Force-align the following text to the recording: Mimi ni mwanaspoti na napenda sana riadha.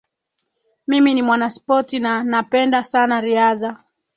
Mimi 0.87 1.13
ni 1.13 1.21
mwanaspoti 1.21 1.99
na 1.99 2.23
napenda 2.23 2.83
sana 2.83 3.21
riadha. 3.21 3.83